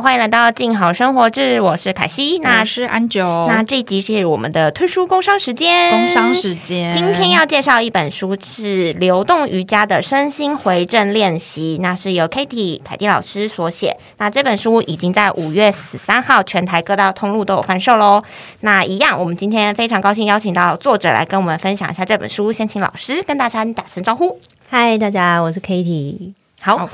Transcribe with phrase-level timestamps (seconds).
[0.00, 3.46] 好，欢迎来到静好生活志，我是凯西，那是安九。
[3.48, 6.96] 那这集是我们的推书工商时间，工商时间。
[6.96, 13.94] 今天要介绍一本书是《流动瑜伽的身心回正练习》，那是由 Kitty 凯蒂老师所写。
[14.16, 18.22] 那这本书已经在五月十三号全台各大通路都有贩售喽。
[18.60, 22.50] 那一样，我们今天非常高兴邀请到作者来跟我们分享一下这本书。
[22.50, 24.40] 先请老师跟大家打声招呼。
[24.70, 26.39] 嗨，大家，我是 Katie。
[26.62, 26.88] 好，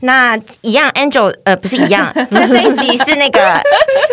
[0.00, 3.60] 那一样，Angel，呃，不是一样，这 这一集是那个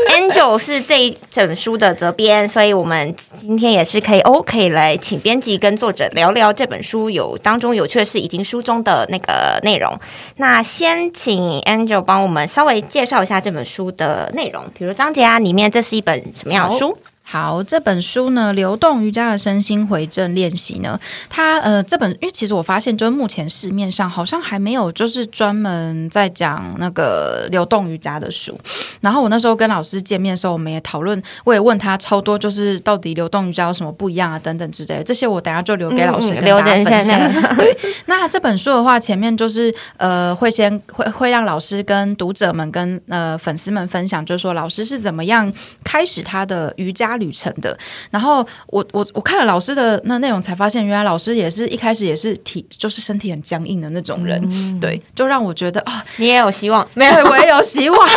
[0.10, 9.96] Angel 是这一整书的责编，所以我们今天也是可以哦，可以来请编辑跟作者聊聊这本书有当中有趣的事，以及书中的那个内容。
[10.38, 16.98] 那先请 Angel 帮我们稍微介绍一下这本书的内容，比如章节啊，里面这是一本什么样的书？
[17.28, 20.98] 好，这本书呢，《流动瑜伽的身心回正练习》呢，
[21.28, 28.56] 它呃，这本因为其实我发现，就是目前市面上好像还没有就是专门在讲那个流动瑜伽的书。
[29.02, 35.04] 然后我那时候跟老师见面的时候，我们也讨论，我也问他超多，就是到底流动瑜伽有什么不一样啊，等等之类的。
[35.04, 37.20] 这些我等下就留给老师跟大家分享。
[37.58, 45.52] 对，那这本书的话，前面就是呃，会先会会让老师跟读者们跟呃粉丝们分享，就是说老师是怎么样
[45.84, 47.15] 开始他的瑜伽。
[47.18, 47.78] 旅程的，
[48.12, 57.26] 然后我我我看了老师的那内容，才发现原来老师也是一开始也是体就是身体很僵硬的那种人，对，就让我觉得啊，你也有希望，没有。
[57.26, 58.10] 我也有希望，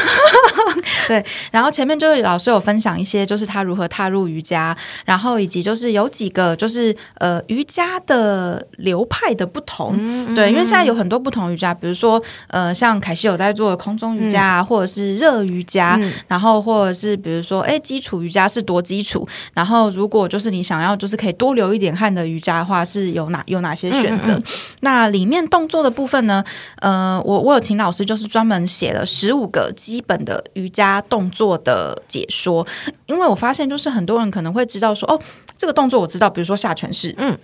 [1.07, 1.25] 对。
[1.51, 9.97] 然后前面就是老师有分享一些，就是他如何踏入瑜伽，然后以及就是有几个就是呃瑜伽的流派的不同，
[10.35, 18.83] 对，因为现在有很多不同瑜伽，比如说呃像凯西有在做空中瑜伽啊，或者是热瑜伽，然后或者是比如说哎基础瑜伽是多。
[18.89, 24.41] 基础，然后如果就是你想要就是可以多流一点汗的瑜伽的话，是有哪有哪些选择？
[24.81, 26.43] 那里面动作的部分呢？
[26.81, 32.67] 呃，我我有请老师就是专门写了十五个基本的瑜伽动作的解说，
[33.07, 35.21] 因为我发现就是很多人可能会知道说哦，
[35.59, 37.37] 这个动作我知道，比如说下犬式，嗯。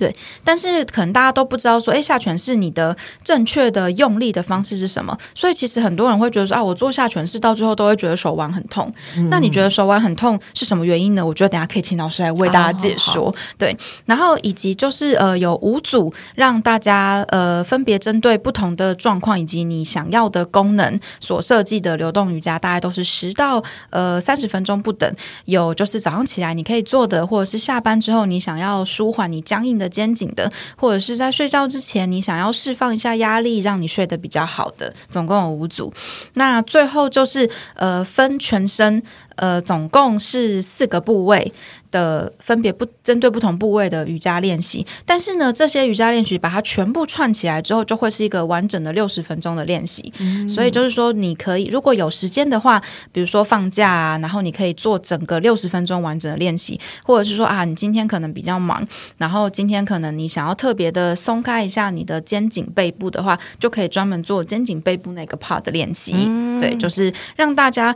[0.00, 5.14] 对，但是可能大家都不知道说，哎，下犬式你的正确的用力的方式是什么？
[5.34, 8.90] 所以其实很多人会觉得说，啊，我做下犬式到最后都会觉得手腕很痛。
[9.28, 11.26] 那你觉得手腕很痛是什么原因呢？
[11.26, 13.34] 我觉得等下可以请老师来为大家解说。
[13.58, 25.14] 对，然后以及就是呃，有五组让大家呃分别针对不同的状况以及你想要的功能所设计的流动瑜伽，大概都是十到呃三十分钟不等。
[25.44, 29.89] 有就是早上起来你可以做的，或者是下班之后你想要舒缓你僵硬的。
[29.90, 35.92] 肩颈的，或者是在睡觉之前，你想要释放一下压力，让你睡得比较好的，总共有五组。
[36.34, 39.02] 那最后就是呃，分全身，
[39.36, 41.52] 呃，总共是四个部位。
[41.90, 50.12] 的分别不针对不同部位的瑜伽练习，但是呢，这些瑜伽练习把它全部串起来之后，就会是一个完整的六十分钟的练习。
[50.48, 52.80] 所以就是说，你可以如果有时间的话，
[53.12, 58.86] 比如说放假啊，然后你可以做整个六十分钟完整的练习，或者是说啊，你今天可能比较忙，
[59.18, 66.12] 然后今天可能你想要特别的松开一下你的肩颈背部的话，就可以专门做肩颈背部那个 part 的练习。
[66.60, 67.94] 对，就是让大家。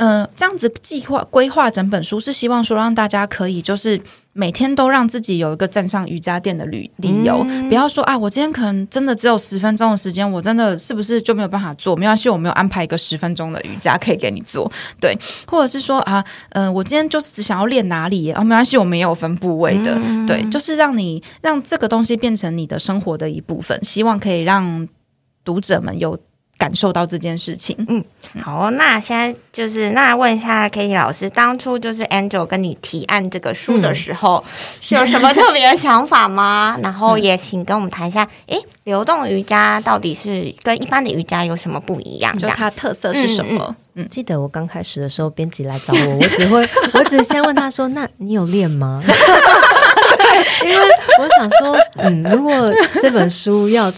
[0.00, 4.00] 嗯，这样子计划规划整本书是希望说让大家可以就是
[4.32, 11.94] 每天都让自己有一个站上瑜伽垫的理理由，不要说啊，我今天可能真的只有十分钟的时间，我真的是不是就没有办法做？
[11.94, 15.14] 没关系，我没有安排一个十分钟的瑜伽可以给你做，对，
[15.46, 24.88] 或者是说啊，嗯，我今天就是只想要练哪里啊，没关系，我们也有分部位的，对，就是让你让这个东西变成你的生活的一部分，希望可以让
[25.44, 26.18] 读者们有。
[26.60, 28.04] 感受到这件事情，嗯，
[28.42, 34.44] 好，那现在就是那问一下 Kitty 老师，当初就是 Angel 跟你提案这个书的时候，
[34.82, 36.76] 是有什么特别的想法吗？
[36.84, 42.36] 然后也请跟我们谈一下，哎，流动瑜伽到底是跟一般的瑜伽有什么不一样？
[42.36, 43.74] 就它特色是什么？
[43.94, 49.02] 嗯，记得我刚开始的时候，编辑来找我，我只会，我只是先问他说：“那你有练吗？”
[50.64, 50.86] 因为
[51.18, 53.92] 我想说，嗯，如果这本书要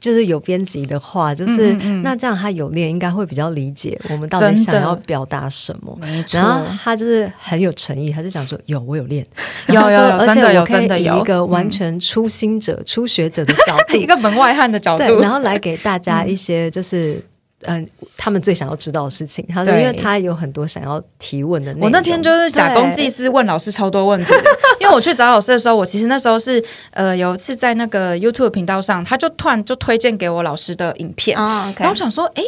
[0.00, 1.72] 就是有编辑的话，就是
[2.02, 5.98] 那这样他有练，应该会比较理解我们到底想要表达什么。
[6.32, 9.24] 然后他就是很有诚意，他就想说有我有练，
[9.68, 17.22] 有有而且我真的有一个完全初心者、初学者的角度， 一个门外汉的角度，然后来给大家一些就是。
[17.66, 21.74] 嗯，他们最想要知道的事情，他说，因为他有很多想要提问的。
[21.80, 24.44] 我那天就是假公济私，问老师超多问题的。
[24.80, 32.42] 因为我去找老师的时候，我其实那时候是呃有一次在那个 YouTube 频道上，他就突然就推荐给我老师的影片，然后我想说，哎。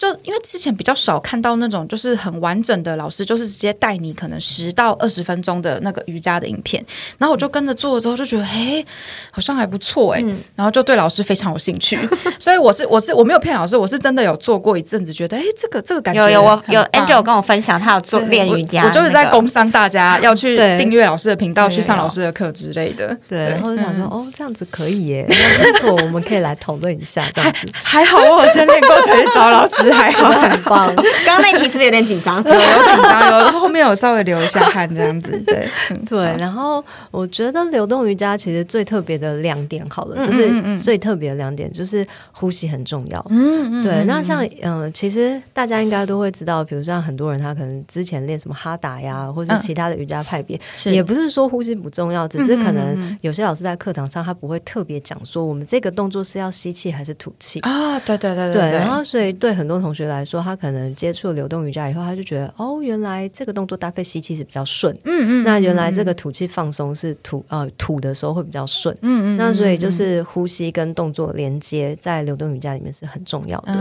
[0.00, 6.82] 就因为之前比较少看到那种就是很完整的老师，就是直接带你可能十到二十分钟的那个瑜伽的影片，
[7.18, 8.82] 然后我就跟着做了之后就觉得，哎，
[9.30, 10.24] 好像还不错哎，
[10.56, 11.98] 然后就对老师非常有兴趣，
[12.40, 27.68] 所以我是我是我没有骗老师，我是真的有做过一阵子，觉得哎，这个这个感觉有有我有 Angel 跟我分享，他有做练瑜伽，我就是在工商大家要去订阅老师的频道，去上老师的课之类的，对，然后就想说哦，这样子可以耶，没错，我们可以来讨论一下，这样子。
[27.84, 29.89] 还好我有先练过才去找老师。
[29.92, 30.94] 还好，很棒。
[31.24, 32.36] 刚刚那题是不是有点紧张？
[32.38, 35.36] 有紧张，有后面有稍微流一下汗这样子。
[35.46, 35.68] 对
[36.06, 43.24] 对，然后我觉得流动瑜伽其实最特别的亮点，好了，就是最特别的亮点就是呼吸很重要。
[43.30, 44.04] 嗯嗯，对。
[44.04, 57.98] 那像嗯，其实大家应该都会知道，比如像很多人他可能之前练什么哈达呀，或者其他的瑜伽派别，也不是说呼吸不重要，只是可能有些老师在课堂上他不会特别讲说我们这个动作是要吸气还是吐气啊。
[58.00, 58.62] 对对对对。
[58.70, 59.79] 然后所以对很多。
[59.80, 64.94] 同学来说，他可能接触了流动瑜伽以后，他就觉得哦，原来这个动作搭配吸气是比较顺。
[65.04, 68.96] 嗯嗯，那原来这个吐气放松是吐呃吐的时候会比较顺。
[69.02, 73.74] 嗯嗯，那所以就是呼吸跟动作连接在流动瑜伽里面是很重要的。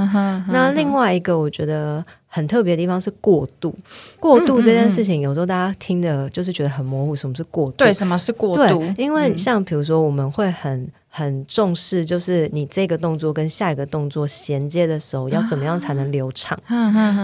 [0.49, 3.75] 那另外一个我觉得很特别的地方是过度。
[4.19, 7.77] 过度这件事情，有时候大家听的就是觉得很模糊，什么是过度？
[7.77, 8.83] 对，什么是过度？
[8.97, 10.87] 因为像比如说，我们会很。
[11.09, 16.57] 很重视，就是你这个动作跟下一个动作衔接的时候，要怎么样才能流畅？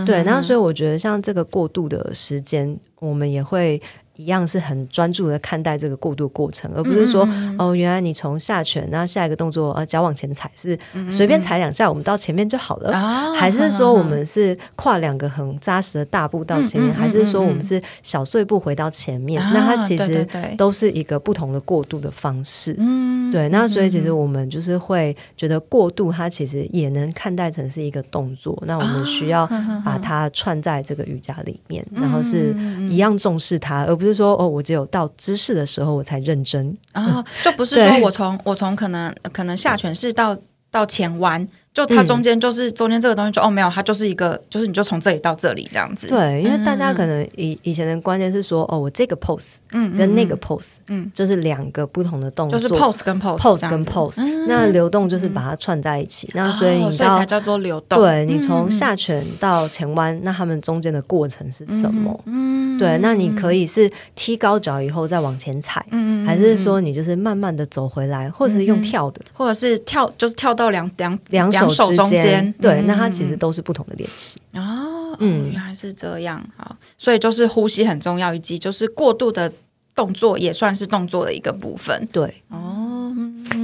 [0.06, 3.82] 对，然后所以我觉得像这个过渡的时间，我们也会。
[4.18, 7.28] 一样是很专注的看待这个过渡过程，而不是说
[7.60, 10.80] 哦，原来你从下拳，那下一个动作呃脚往前踩是
[11.12, 12.94] 随便踩两下，我们到前面就好了，
[13.34, 19.44] 还是说我们是跨两个很扎实的大步到前面，还是说我们是小碎步回到前面？
[19.54, 20.26] 那它其实
[20.58, 22.74] 都是一个不同的过渡的方式。
[22.80, 23.50] 嗯，对。
[23.50, 28.58] 那所以其实我们就是会觉得过度，它其实也能看待成是一个动作。
[28.66, 29.46] 那我们需要
[29.84, 32.56] 把它串在这个瑜伽里面，然后是
[32.90, 40.38] 一样重视它，而不是说哦，我只有到姿势的时候我才认真啊，就不是说我从我从可能可能下犬式到
[40.72, 41.46] 到前弯。
[41.76, 46.08] 就它中间就是中间这个东西，就哦没有，它就是一个，就是你就从这里到这里这样子。
[46.08, 54.24] 对，因为大家可能以以前的观念是说，哦，我这个 pose，嗯，跟那个 pose，嗯，就是两个不同的动作，就是 pose 跟 pose，pose 跟 pose。
[54.48, 58.00] 那流动就是把它串在一起，那所以你所以才叫做流动。
[58.00, 62.18] 对你从下拳到前弯，那他们中间的过程是什么？
[62.26, 71.65] 嗯，对，那你可以是踢高脚以后再往前踩，嗯还是说你就是慢慢的走回来，或者是用跳的，或者是跳就是跳到两两两手。
[71.70, 75.18] 手中间，对，那它其实都是不同的练习哦。
[75.20, 79.50] 嗯，原来是这样好，所以就是呼吸很重要，以及就是过度的
[79.96, 82.06] 动作也算是动作的一个部分。
[82.12, 83.10] 对，哦，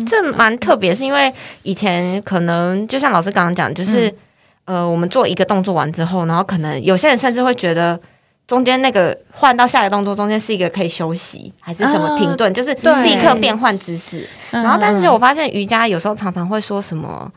[0.07, 1.33] 这蛮特别，是因为
[1.63, 4.13] 以前可能就像老师刚刚讲，就是
[4.63, 7.99] 呃，我们做一个动作完之后，然后可能有些人甚至会觉得
[8.47, 14.25] 中间那个换到下一个动作中间是一个可以休息还是什么停顿，就是立刻变换姿势。
[14.51, 17.29] 然后，但是我发现瑜伽有时候常常会说什么。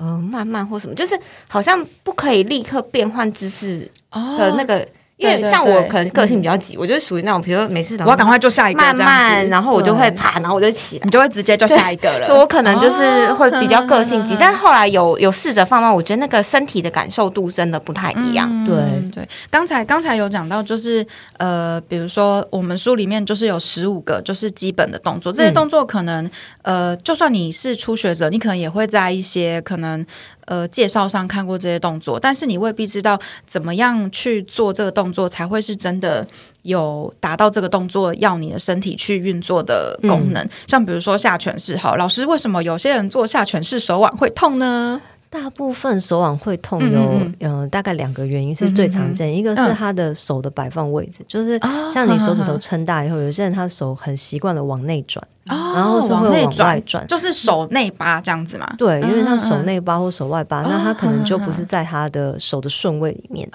[0.00, 1.14] 呃，慢慢或什么，就是
[1.46, 4.88] 好像不可以立刻变换姿势的那个。
[5.20, 12.26] 因为像我可能个性比较急，我就属于那种，比如说每次我要赶快做下一个，慢慢，然后我就会爬，然后我就起来，你就会直接就下一个了。
[12.26, 18.48] 就我可能就是会比较个性急， 但后来有有试着放慢，我觉得那个身体的感受度真的不太一样。
[18.64, 18.76] 对。
[19.10, 21.04] 对，刚才刚才有讲到，就是
[21.36, 26.30] 呃，比如说我们书里面就是有十五个就是基本的动作，这些动作可能
[26.62, 30.06] 呃，就算你是初学者，你可能也会在一些可能。
[30.50, 33.16] 呃，介绍上看过这些动作，但是你未必知道
[33.46, 36.26] 怎么样去做这个动作才会是真的
[36.62, 40.44] 有达到这个动作要你的身体去运作的功能。
[40.66, 45.00] 像比如说下犬式，好，老师为什么有些人做下犬式手腕会痛呢？
[45.30, 47.68] 大部分手腕会痛有嗯。
[47.70, 51.56] 大概两个原因是最常见，一个是他的手的摆放位置，就是
[51.94, 58.74] 像你手指头撑大以后，有些人他手很习惯的往内转，然后是会往外转，就是手内八这样子嘛。
[58.76, 63.48] 对，因为像手内八或手外八，那他可能就不是在他的手的顺位里面。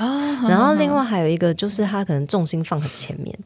[0.47, 3.37] 然后另外还有一个就是他可能重心放很前面，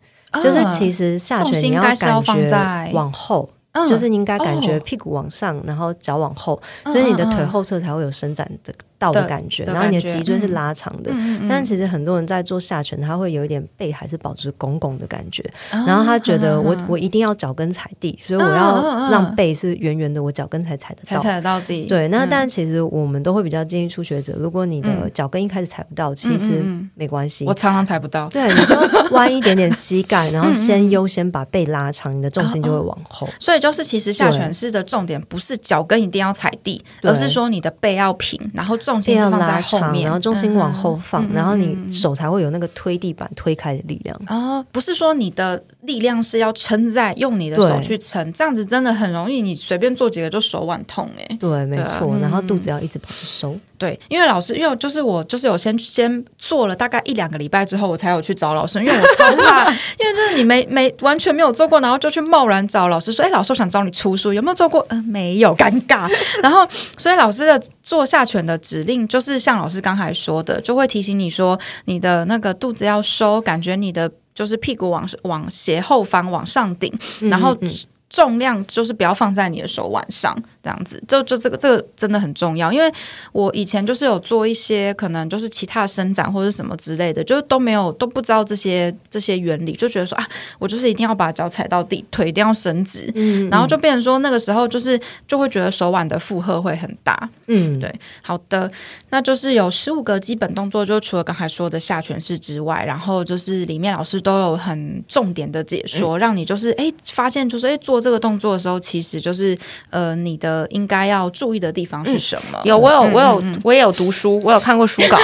[0.44, 3.50] 就是其实下拳你要感觉往后。
[3.88, 8.74] 就是应该感觉屁股往上，然后脚往后，所以你的腿后侧才会有伸展的。
[9.00, 11.10] 到的感觉，然后你的脊椎是拉长的，
[11.48, 15.42] 但其实很多人在做下犬，他会有一点背还是保持拱拱的感觉，
[15.72, 21.86] 然后他觉得我我一定要脚跟踩地，所以我要让背是圆圆的，我脚跟才踩得到，才踩得到地。
[21.86, 26.62] 对，那但其实我们都会比较建议初学者，如果你的脚跟一开始踩不到，其实
[26.96, 28.76] 没关系，我常常踩不到，对，你就
[29.12, 33.26] 弯一点点膝盖，然后先优先把背拉长，你的重心就会往后。
[33.40, 38.78] 所以就是其实下犬式的重点不是脚跟一定要踩地，而是说你的背要平，然后。
[38.90, 44.20] 重心是要放在后面，然后重心往后嗯放，然后你手才会有那个推地板推开的力量。
[44.28, 52.18] 哦，不是说你的力量是要撑在用你的手去撑，这样子真的很容易，你随便做几个就手腕痛哎、对，没错。
[52.20, 53.56] 然后肚子要一直保持收。
[53.80, 64.86] 对，因为老师，因为就是我就是有先先做了大概一两个礼拜之后，我才有去找老师，因为我超怕， 因为就是你没没完全没有做过，然后就去贸然找老师说，哎，老师我想找你出书，有没有做过？
[64.90, 66.12] 嗯、没有，尴尬。
[66.44, 66.68] 然后
[66.98, 77.54] 所以老师的做下犬的指令就是像老师刚才说的，就会提醒你说你的那个肚子要收，感觉你的就是屁股往往斜后方往上顶，然后。
[77.62, 77.70] 嗯嗯
[78.10, 80.36] 重量就是不要放在你的手腕上，
[80.70, 82.72] 这样子，就就这个这个真的很重要。
[82.72, 82.92] 因为
[83.32, 90.28] 我以前就是有做一些可能就是其他的伸展或者什么之类的，就是都没有都不知道这些这些原理，就觉得说啊，
[90.60, 97.30] 我就是一定要把脚踩到底，腿一定要伸直，嗯然后就变成说那个时候就是就会觉得手腕的负荷会很大。
[97.48, 98.72] 嗯，对好的，
[99.10, 109.58] 那就是有十五个基本动作，就除了刚才说的下犬式之外，然后就是里面老师都有很重点的解说，让你就是哎发现就是哎做这个动作的时候，其实就是
[109.90, 112.60] 呃你的应该要注意的地方是什么？
[112.64, 115.18] 有，我有，嗯我有，我也有读书，我有看过书稿，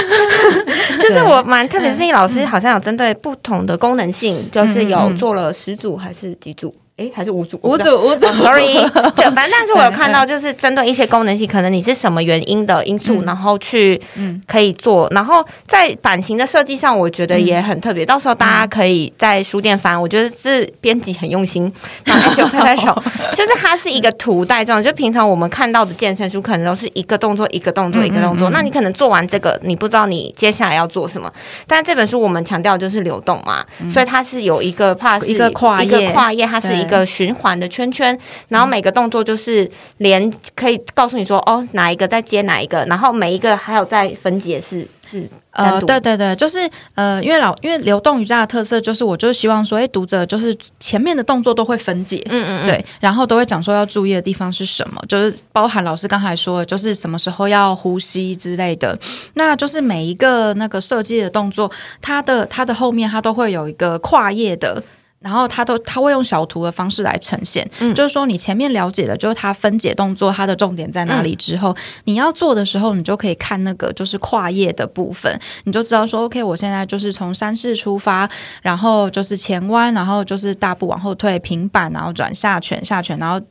[1.02, 6.74] 就是我蛮特别，是老师好像有针对不同的功能性，就是有做了十组还是几组？
[6.98, 7.60] 诶，还是五组？
[7.62, 8.74] 五组五组哦，sorry，
[9.18, 14.42] 就，反正但是我有看到， 就是针对一些功能性，可能你是什么原因的因素，然后去嗯。
[14.48, 18.06] 可以做，然后在版型的设计上，我觉得也很特别。
[18.06, 21.70] 到时候大家可以在书店翻，我觉得是编辑很用心，
[22.06, 31.30] 让 Angel 拍拍手，就是它是一个图带状，就平常我们看到的健身书可能都是一个动作一个动作一个动作，那你可能做完这个，你不知道你接下来要做什么。
[31.68, 36.12] 但这本书我们强调就是流动嘛，所以它是有一个怕是一个跨一个页。
[36.12, 58.98] 跨页，它是一个循环的圈圈，然后每个动作就是连可以告诉你说哦哪一个在接哪一个，然后每一个还有在分解是是呃，对对对，就是呃，因为老因为流动瑜伽的特色就是，我就是希望说，哎，读者就是前面的动作都会分解，嗯嗯嗯对，然后都会讲说要注意的地方是什么，就是包含老师刚才说的，就是什么时候要呼吸之类的。
[59.36, 64.84] 那就是每一个那个设计的动作，它的它的后面它都会有一个跨页的。
[65.26, 78.30] 然后他都它会用小图的方式来呈现，就是说你前面了解的就是它分解动作它的重点在哪里之后，你要做的时候，你就可以看那个就是跨页的部分，你就知道说，OK，我现在就是从山式出发，
[78.62, 83.42] 然后就是前弯，然后就是大步往后退，平板，然后转下拳，下拳，然后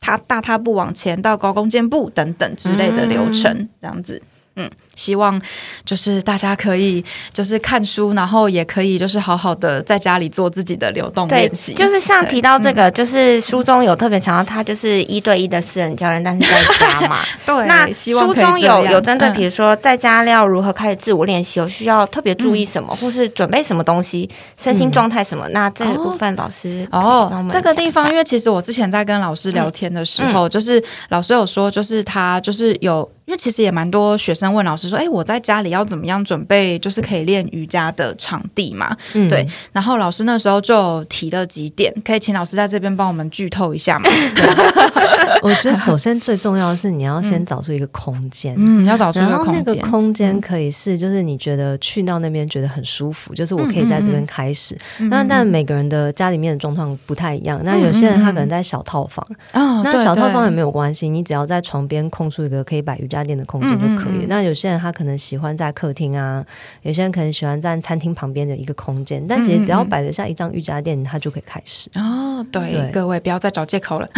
[0.00, 4.20] 他大踏步往前到高弓箭步等等之类的流程，这样子。
[4.54, 5.40] 嗯，希望
[5.84, 17.20] 就是大家可以就是看书，然后也可以就是好好的在家里做自己的流动练习。，就是像提到这个，就是书中有特别强调，他就是一对一的私人教练，但是在家嘛。
[17.46, 25.48] 对，那书中有有针对，嗯比如说在家要如何开始自我练习，有需要特别注意什么，或是准备什么东西，身心状态什么？
[25.50, 38.94] 那这个部分老师哦这个地方，因为其实我之前在跟老师聊天的时候，就是老师有说，就是他就是有，因为其实也蛮多学生问老师说，哎，我在家里要怎么样准备，就是可以练瑜伽的场地嘛？
[39.14, 44.10] 嗯对，然后老师那时候就提了几点，可以请老师在这边帮我们剧透一下吗？
[45.40, 48.54] 我觉得首先最重要的是你要先找出一个空间。
[48.58, 49.90] 嗯，要找出一然后那个个空间。
[49.90, 54.76] 空间可以是，就是你觉得去到那边觉得很舒服，就是我可以在这边开始。
[55.08, 64.26] 那但每个人的家里面的状况不太一样，那有些人他可能在小套房，哦那小套房也没有关系，你只要在床边空出一个可以摆瑜伽垫的空间就可以。
[64.28, 66.44] 那有些人他可能喜欢在客厅啊，
[66.82, 71.90] 有些人可能喜欢在餐厅旁边的一个空间，但其实只要摆得下一张瑜伽垫，他就可以开始。
[71.94, 74.08] 哦，对，对各位不要再找借口了。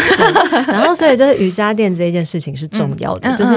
[0.67, 3.55] 然后，所以就是瑜伽垫这一件事情是重要的，嗯就是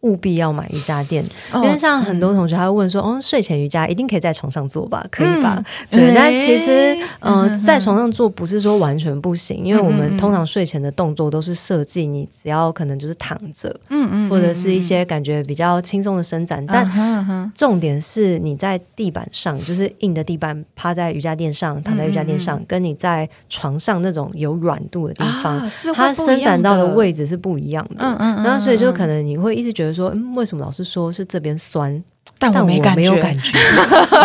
[0.00, 1.62] 务必要买瑜伽垫，哦。
[1.64, 5.04] 因为像很多同学他会问说，哦，睡前瑜伽一定可以在床上做吧？
[5.10, 5.62] 可以吧？
[5.90, 6.00] 嗯。
[6.00, 22.38] 对，但其实，诶呃，嗯在床上做不是说完全不行，因为我们通常睡前的动作都是设计你只要可能就是躺着，嗯嗯或者是一些感觉比较轻松的伸展，但重点是你在地板上，就是硬的地板，趴在瑜伽垫上，躺在瑜伽垫嗯。
[22.38, 28.06] 上，跟你在床上那种有软度的地方，啊它伸展到的的位置是不一样的。
[28.06, 28.94] 嗯嗯嗯然后所以就嗯。
[28.96, 32.02] 可能你会一直觉得说，嗯，为什么老师说是这边酸，
[32.38, 33.58] 但但我没感有感觉，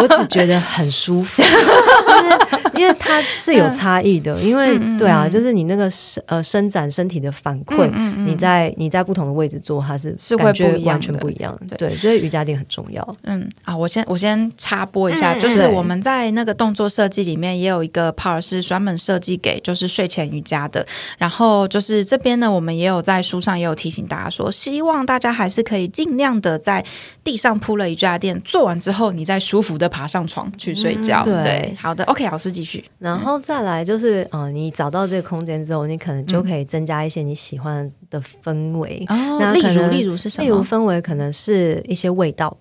[0.02, 1.42] 我只觉得很舒服。
[1.44, 7.88] 就是因因为它是有差异的，因为对啊，嗯就是你那个伸呃伸展身体的反馈，
[8.26, 11.56] 你在你在不同的位置做，它是是会不一样完全不一样。
[11.70, 13.16] 对对，所以瑜伽垫很重要。
[13.22, 20.84] 嗯啊，我先我先插播一下，嗯就是我们在那个动作设计里面也有一个 part 是专门设计给就是睡前瑜伽的。
[21.20, 26.84] 然后就是这边呢，我们也有在书上也有提醒大家说，希望大家还是可以尽量的在
[27.24, 31.24] 地上铺了瑜伽垫，做完之后你再舒服的爬上床去睡觉。
[31.24, 32.71] 对，好的，OK，老师继续。
[33.00, 39.06] 然后再来就是，呃，你找到这个空间之后，你可能就可以增加一些你喜欢的氛围。
[39.10, 40.44] 哦例如例如是什么？
[40.46, 42.56] 例如氛围可能是一些味道，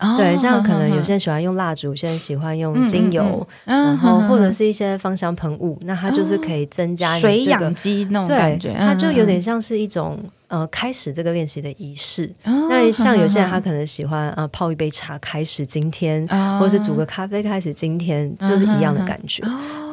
[0.00, 9.42] 哦对，像可能有些人喜欢用蜡烛，有些人喜欢用精油，嗯然后或者是一些芳香喷雾，那它就是可以增加你水这个养鸡那种对感觉，它就有点嗯。
[9.42, 10.18] 像是一种
[10.48, 12.32] 呃开始这个练习的仪式。
[12.44, 19.42] 嗯那像有些人 他嗯可能喜欢呃泡一杯茶开始今天，嗯或者是煮个咖啡开始今天，就是一样的感觉。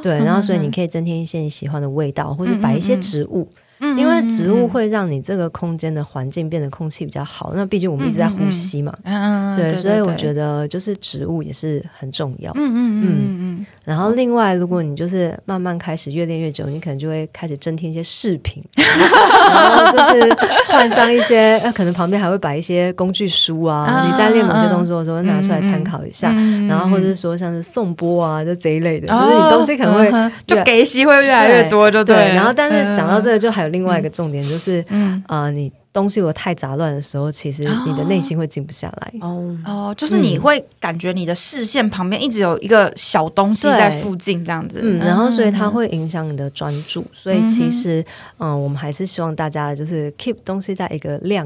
[0.02, 3.58] 对，然后所以你可以增添一些你喜欢的味道，或者摆一些植物，嗯
[3.98, 7.54] 因为植物会让你这个空间的环境变得空气比较好。
[7.56, 12.52] 那毕竟我们一直在呼吸嘛，嗯对，所以我觉得，就是植物也是很重要。
[12.56, 20.34] 嗯嗯嗯然后另外，如果你就是慢慢开始越练越久，你可能就会开始增添一些饰品， 然后就是
[20.68, 23.84] 换上一些，呃，可能旁边还会摆一些工具书啊。
[23.84, 32.16] 啊你在练某些动作的时候拿出来参考一下，嗯然后或者是说像是颂钵啊，就这一类的，哦就是你东西可能会嗯就给息会越来越多，就对。
[32.16, 35.22] 然后，但是讲到这个，就还有另外一个重点，就是嗯。
[35.28, 39.14] 呃，你东西如果太杂乱的时候，其实你的内心会静不下来。
[39.22, 44.80] 哦，哦，就是你会感觉你的视线旁边一直有一个小东西在附近，这样子。
[44.84, 48.04] 嗯，然后所以它会影响你的专注，所以其实，
[48.38, 51.46] 嗯，我们还是希望大家就是 keep 东西在一个量，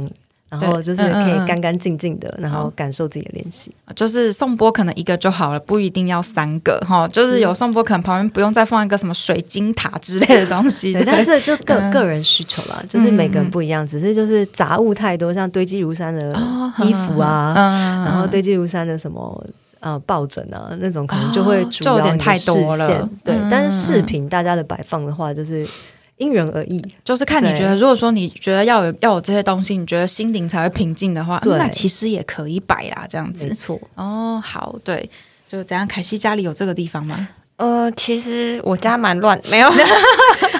[0.49, 3.71] 然后就是可以干干净净的，然后感受自己的练习。
[3.95, 7.07] 就是颂钵可能一个就好了，不一定要三个哈。
[7.09, 10.93] 就是有颂钵可能旁边不用再放一个什么水晶塔之类的东西。
[10.93, 19.45] 对，但是就个 嗯个人需求啦，就是每个人不一样，只是就是杂物太多，像堆积如山的哦衣服啊，嗯然后堆积如山的什么。
[19.79, 25.65] 呃，抱枕啊，那种可能就会哦主就有点太要你的视多了线对，嗯但是饰品大家的摆放的话，就是
[26.17, 26.83] 因人而异。
[27.03, 33.55] 就是看你觉得，如果说你觉得要有要有这些东西，你觉得心灵才会平静的话，对那其实也可以摆啊，这样子没子。
[33.55, 35.09] 错，哦，好，对，
[35.49, 35.87] 就怎样？
[35.87, 37.29] 凯西家里有这个地方吗？
[37.57, 39.73] 呃，其实我家蛮乱，没有。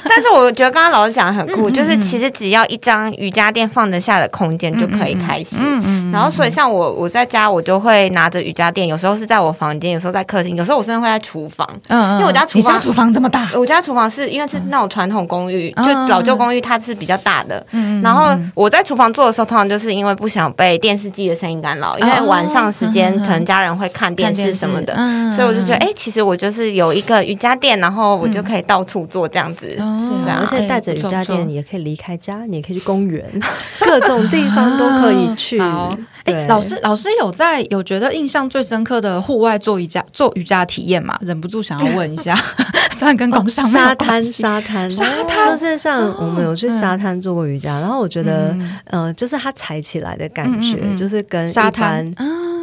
[0.09, 5.57] 但是我觉得刚刚老师讲的很酷，就是其实只要一张瑜伽垫放得下的空间就可以开始。
[5.59, 5.79] 嗯
[6.11, 11.67] 然后，所以像我我在家，我就会拿着瑜伽垫，有时候是在我房间，有时候在客厅，有时候我甚至会在厨房。
[11.87, 17.65] 嗯因为我家厨房你家厨房这么大，我家厨房是因为是那种传统公寓，嗯就老旧公寓，它是比较大的。
[17.71, 29.75] 嗯然后我在厨房做的时候，通常就是因为不想被电视机的声音干扰，因为晚上时间可能家人会看电视什么的，嗯所以我就觉得，哎、其实我就是有一个瑜伽垫，然后我就可以到处做这样子。
[29.79, 33.23] 哦对啊而且带着瑜伽垫也可以离开家，你也可以去公园，
[33.79, 35.59] 各种地方都可以去。
[35.59, 41.17] 好，哎、老师，老师有在有觉得印象最深刻的户外做瑜伽做瑜伽体验吗？
[41.21, 42.35] 忍不住想要问一下，
[42.91, 45.51] 虽然跟工商沙滩，沙滩，沙滩？
[45.51, 48.77] 就是像我们有去沙滩做过瑜伽，然后我觉得，嗯。
[48.85, 50.95] 呃，就是它踩起来的感觉嗯嗯，嗯。
[50.95, 52.05] 就是跟沙滩。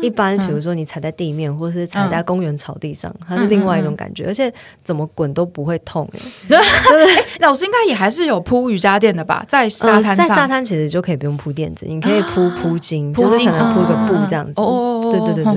[0.04, 4.52] 一般，比如说你踩在地面，或是踩在公园草地上，它是另外一种感觉，而且
[4.84, 6.08] 怎么滚都不会痛。
[6.48, 6.56] 哎，
[7.40, 14.52] 老师应该也还是有铺瑜伽垫的吧，在沙滩上，沙滩其实就可以不用铺垫子，你可以铺铺巾，铺巾就是可能铺个布嗯这样子。
[14.54, 15.54] 对对对对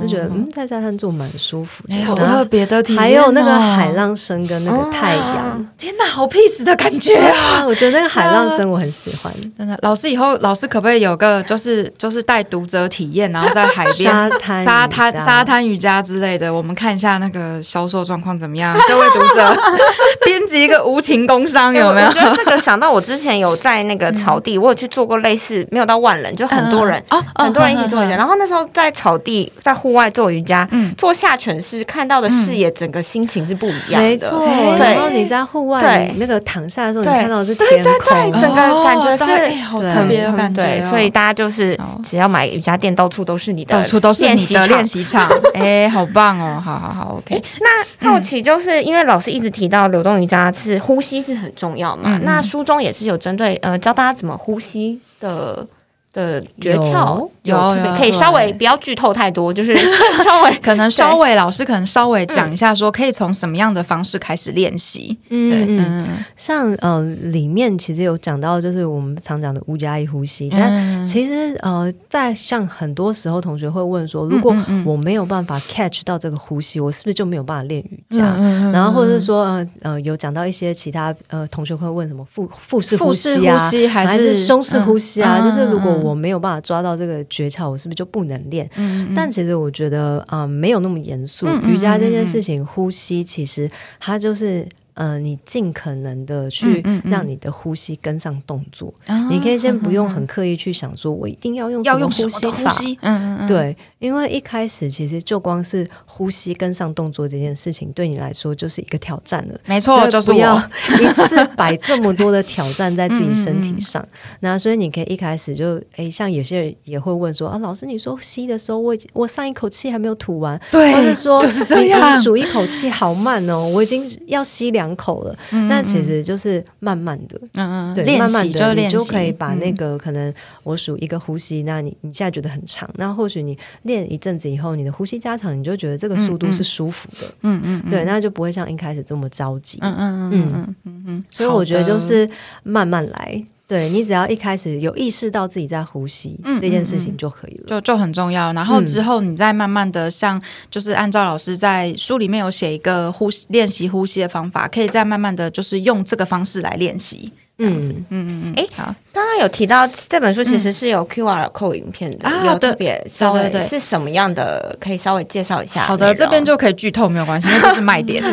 [0.00, 2.02] 就觉得嗯，在沙滩住蛮舒服的哎，。
[2.02, 7.60] 好特别的体验哦，还有那个海浪声跟那个太阳，天哪，好 peace 的感觉啊！
[7.60, 9.32] 啊，我觉得那个海浪声我很喜欢。
[9.56, 18.78] 真的，老师以后老师可不可以有个就是就是带读者体验，然后在海边沙滩沙滩沙滩瑜伽之类的，我们看一下那个销售状况怎么样？
[18.86, 19.56] 各位读者，
[20.24, 22.12] 编辑一个无情工商有没有我？
[22.12, 28.16] 觉得这个想到我之前有在那个草地，我有去做过类似，没有到万人，就很多人，哦，很多人一起做瑜伽。
[28.16, 30.94] 嗯然后那时候在草地，在户外做瑜伽，嗯。
[30.96, 34.08] 做下犬式，看到的视野，整个心情是不一样的。
[34.08, 34.46] 没错，
[34.78, 36.14] 然后你在户外，对。
[36.18, 42.00] 那个躺下的时候，你看到的是对天对对，空，整个感觉是好特别的感觉所以大家就是哦。
[42.04, 44.98] 只要买瑜伽垫，到处都是你的，到处都是你的练习。
[45.08, 46.60] 场， 哎，好棒哦！
[46.62, 55.66] 好好好，OK，那好奇就是因为老师一直提到流动瑜伽是呼吸是很重要嘛，那书中也是有针对呃教大家怎么呼吸的
[56.12, 57.28] 的诀窍？
[57.44, 57.56] 有
[57.96, 59.74] 可以稍微不要剧透太多，就是
[60.22, 65.16] 稍微可能稍微老师可能稍微讲一下，说可以从什么样的方式开始练习。
[65.30, 78.34] 嗯嗯，嗯像呃里面其实有讲到，就是我们常讲的五加一呼吸，但嗯其实呃在像很多时候，同学会问说，如果我没有办法 catch 到这个呼吸，我是不是就没有办法练瑜伽？
[78.36, 83.58] 嗯然后或者是说呃呃有讲到一些其他呃同学会问什么腹腹式呼吸啊，
[83.90, 85.38] 还还是是胸式呼吸啊？
[85.40, 88.68] 嗯就是如果嗯嗯我没有办法抓到这个诀窍，我是不是就不能练？
[88.76, 91.46] 嗯但其实我觉得啊、呃没有那么严肃。
[91.62, 94.66] 瑜伽这件事情，呼吸其实它就是。
[94.98, 102.50] 呃，你尽可能的去让你的呼吸跟上动作，啊你可以先不用很刻意去想说，我一定要用什么要用什么呼吸法。
[102.50, 109.60] 的呼吸，嗯嗯嗯，对，因为一开始其实就光是呼吸跟上动作这件事情，对你来说就是一个挑战了。
[109.66, 110.62] 没错，就是不要我。
[111.02, 114.06] 一次摆这么多的挑战在自己身嗯体上。
[114.40, 125.36] 那所以你可以一开始就，诶，像有些人也会问说啊，老师，你说吸的时候，我已经我上一口气还没有吐完，对或者说就是这你样你数一口气好慢哦，我已经要吸两口了。
[125.68, 130.32] 那其实就是慢慢的，嗯嗯，对，慢慢的你就可以把那嗯个可能
[130.62, 139.78] 我数一个呼吸，那你你现在觉得很长，那或许你练一阵子以后，你的呼吸加长，你就觉得这个速度是舒服的，嗯嗯嗯对，那就不会像一开始这么着急。
[139.80, 142.30] 嗯嗯嗯嗯嗯嗯，所以我觉得就是
[142.62, 147.64] 慢慢来，对你只要一开始有意识到自己在呼吸、嗯这件事情就可以了。
[147.66, 148.52] 就就很重要。
[148.52, 157.32] 然后之后你再慢慢的像，就是按照老师在书里面有写一个呼吸练习呼吸的方法，可以再慢慢的就是用这个方式来练习。
[157.60, 164.76] 嗯，嗯嗯嗯，诶好，刚刚有提到这本书其实是有 QR code 影片的，有特别稍微对对对是什么样的？
[164.80, 165.80] 可以稍微介绍一下。
[165.80, 168.22] 好的，这边就可以剧透没有关系，因为这是卖点。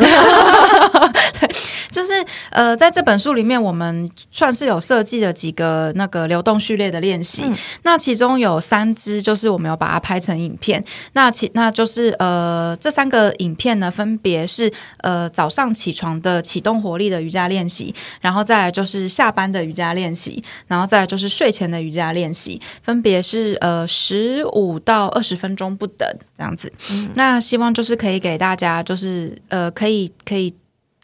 [1.96, 2.12] 对，就是
[2.50, 7.42] 呃，在这本书里面，我们算是有设计了几个那个流动序列的练习。
[7.84, 10.84] 那其中有三支，就是我们有把它拍成影片。
[11.14, 26.06] 那其那就是呃，这三个影片呢，分别是呃早上起床的启动活力的瑜伽练习，然后再来就是下班的瑜伽练习，然后再来就是睡前的瑜伽练习，分别是呃十五到二十分钟不等
[26.36, 26.70] 这样子。
[27.14, 30.54] 那希望就是可以给大家，就是呃，可以可以。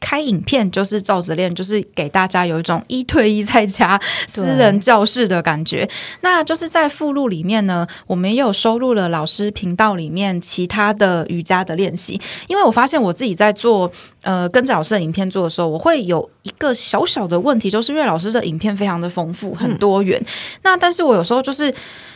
[0.03, 5.89] 开影片就是照着练，就是给大家有一种一对一在家私人教室的感觉。
[6.23, 12.21] 那就是在附录里面呢，我们也有收录了老师频道里面其他的瑜伽的练习。
[12.49, 13.91] 因为我发现我自己在做
[14.23, 20.21] 呃跟着老师的影片做的时候，我会有一个小小的问题，就是因为老师的影片非常的丰富，很多元。
[20.65, 21.73] 那但是我有时候就是。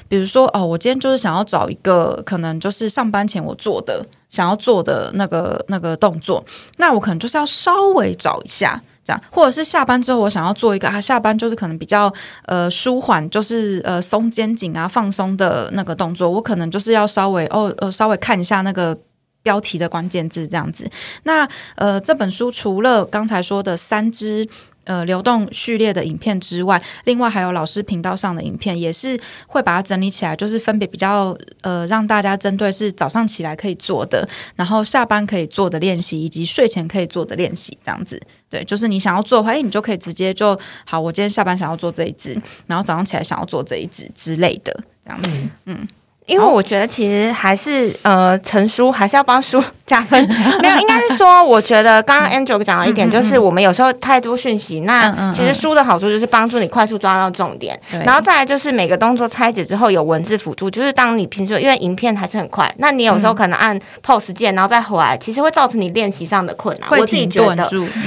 [0.08, 6.44] 比如说，哦，我今天就是想要找一个可能就是上班前我做的想要做的那个那个动作，
[6.78, 8.82] 那我可能就是要稍微找一下。
[9.04, 12.12] 这样，或者是下班之后，我想要做一个啊，下班就是可能比较
[12.46, 18.98] 呃舒缓，就是呃松肩颈啊放松的那个动作，我可能就是要稍微哦呃稍微看一下那个
[19.44, 20.90] 标题的关键字这样子。
[21.22, 24.48] 那呃这本书除了刚才说的三支。
[24.86, 38.20] 呃，流动序列的影片之外，另外还有老师频道上的影片，也是会把它整理起来，就是分别比较呃，让大家针对是早上起来可以做的，然后下班可以做的练习，以及睡前可以做的练习，这样子。
[38.48, 40.98] 对，就是你想要做的话，哎，你就可以直接就好。
[41.00, 44.72] 我今天下班想要做这一支，然后早上起来想要做这一支之类的，
[45.04, 45.28] 这样子。
[45.66, 45.86] 嗯
[46.26, 50.20] 因为我觉得其实还是呃，陈叔还是要帮书加分。
[50.60, 66.90] 没有，应该是说，我觉得刚刚 Angel 讲到一点，就是我们有时候太多讯息，嗯那嗯其实书的好处就是帮助你快速抓到重点，然后再来就是每个动作拆解之后有文字辅助，就是当你平时因为影片还是很快，那你有时候可能按 pause 键，然后再回来，其实会造成你练习上的困难。
[66.90, 67.64] 会我自己觉得。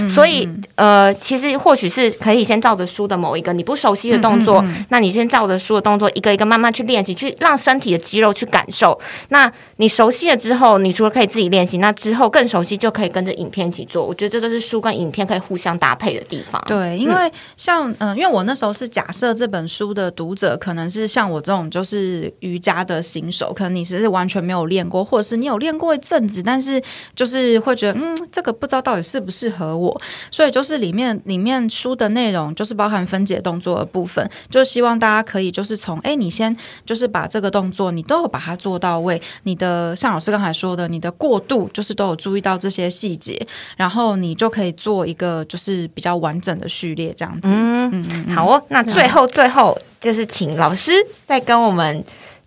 [0.07, 8.99] 所以，呃，其实或许是可以先照着书的某一个你不熟悉的动作，嗯那你先照着书的动作一个一个慢慢去练习，去让身体的肌肉去感受。
[9.29, 14.05] 那你熟悉了之后，你除了可以自己练习，那之后更熟悉就可以跟着影片一起做。
[14.05, 16.61] 我觉得这都是书跟影片可以互相搭配的地方。
[16.67, 26.81] 对，因为像嗯、呃因为我那时候是假设这本书的读者可能是像我这种就是瑜伽的新手，可能你是完全没有练过，或者是你有练过一阵子，但是
[27.15, 30.01] 就是会觉得嗯，这个不知道到底适不适合我，
[30.31, 36.55] 所以就是里面里面书的内容就是包含分解动作的部分，就希望大家可以就是从哎，你先
[36.85, 43.39] 就是把这个动作你都有把它做到位，你的像老师刚才说的，你的过渡就是都有注意到这些细节，
[43.75, 47.49] 然后你就可以做一个就是比较完整的序列这样子。
[47.51, 48.63] 嗯，好哦。
[48.69, 50.91] 那最后最后就是请老师
[51.25, 52.03] 再跟我们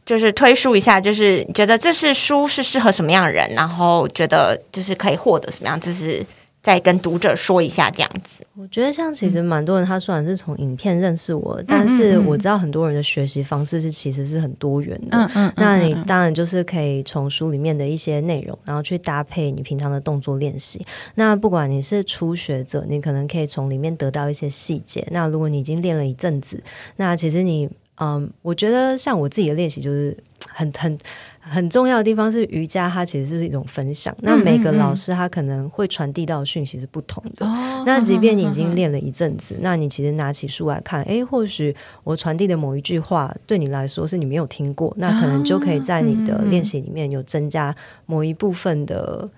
[0.07, 6.25] 就是推述一下，就是你觉得这是书是适合什么样的人，然后觉得就是可以获得什么样，就是
[6.63, 8.47] 再跟读者说一下，这样子。
[8.55, 15.19] 我觉得像其实蛮多人，他虽然是从影片认识我，但是我知道很多人的学习方式是其实是很多元的。
[15.19, 20.85] 嗯嗯，那你当然就是可以从书里面的一些内容，然后去搭配你平常的动作练习。
[21.17, 25.05] 那不管你是初学者，你可能可以从里面得到一些细节。
[25.11, 26.63] 那如果你已经练了一阵子，
[26.97, 30.17] 那其实你嗯，我觉得像我自己的练习就是
[30.49, 30.97] 很很。
[31.45, 34.17] 很重要的地方是瑜伽，它其实是一种分享。
[34.21, 37.45] 那每个老师他可能会传递到讯息是不同的。
[37.85, 41.75] 那即便你已经练了一阵子，那你其实拿起书来看，诶，或许
[42.05, 47.75] 我传递的某一句话对你来说是你没有听过，那可能就可以在你的练习里面有增加
[48.07, 49.29] 某一部分的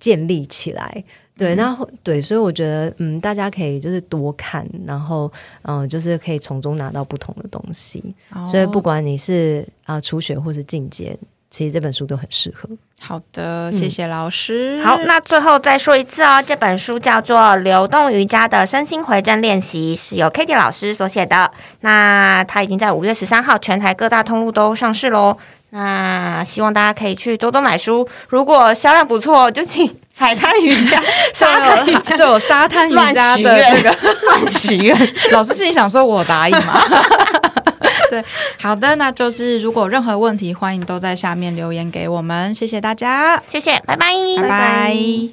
[0.00, 1.04] 建立起来。
[1.38, 5.30] 对，那对，所以我觉得，嗯，大家可以就是多看，然后，
[5.62, 8.02] 嗯，就是可以从中拿到不同的东西。
[8.48, 11.14] 所以，不管你是啊初学或是进阶，
[11.50, 12.66] 其实这本书都很适合。
[12.98, 14.82] 好的，谢谢老师。
[14.82, 21.52] 好，那最后再说一次哦，这本书叫做《流动瑜伽的身心回正练习》，是由 Kitty 老师所写的。
[21.80, 25.36] 那它已经在五月十三号全台各大通路都上市喽。
[25.70, 31.02] 那希望大家可以去多多买书，如果销量不错，就请海滩瑜伽、
[31.34, 34.96] 沙滩瑜伽、就有沙滩瑜伽的这个乱许愿。
[35.32, 36.80] 老师心里想说：“我答应吗？”
[38.08, 38.24] 对，
[38.60, 45.28] 好的，那就是如果任何问题，欢迎都在下面留言给我们，谢谢大家，谢谢，拜拜，拜拜。